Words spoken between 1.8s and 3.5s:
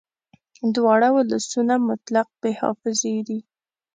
مطلق بې حافظې دي